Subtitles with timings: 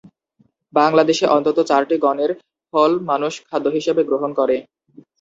[0.73, 2.31] বাংলাদেশে অন্তত চারটি গণের
[2.73, 4.57] ফল মানুষ খাদ্য হিসেবে গ্রহণ করে।